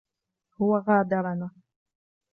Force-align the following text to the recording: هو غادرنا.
هو 0.55 0.67
غادرنا. 0.85 1.49